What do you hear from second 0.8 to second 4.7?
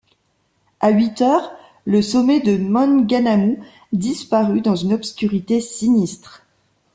huit heures, le sommet du Maunganamu disparut